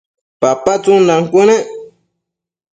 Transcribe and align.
papa 0.41 0.73
tsundan 0.83 1.21
cuënec 1.31 1.65